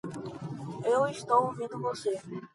Eu 0.83 1.05
estou 1.07 1.41
ouvindo 1.45 1.79
você! 1.79 2.15